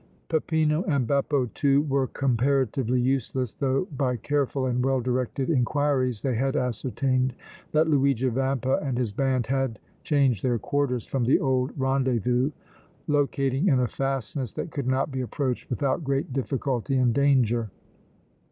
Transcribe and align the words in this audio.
Peppino 0.29 0.81
and 0.85 1.05
Beppo, 1.07 1.45
too, 1.53 1.83
were 1.83 2.07
comparatively 2.07 2.99
useless, 2.99 3.53
though 3.53 3.85
by 3.95 4.17
careful 4.17 4.65
and 4.65 4.83
well 4.83 4.99
directed 4.99 5.47
inquiries 5.51 6.23
they 6.23 6.33
had 6.33 6.55
ascertained 6.55 7.35
that 7.71 7.87
Luigi 7.87 8.27
Vampa 8.27 8.79
and 8.81 8.97
his 8.97 9.13
band 9.13 9.45
had 9.45 9.77
changed 10.03 10.41
their 10.43 10.57
quarters 10.57 11.05
from 11.05 11.25
the 11.25 11.39
old 11.39 11.71
rendezvous, 11.77 12.49
locating 13.07 13.67
in 13.67 13.79
a 13.79 13.87
fastness 13.87 14.53
that 14.53 14.71
could 14.71 14.87
not 14.87 15.11
be 15.11 15.21
approached 15.21 15.69
without 15.69 16.03
great 16.03 16.33
difficulty 16.33 16.95
and 16.97 17.13
danger. 17.13 17.69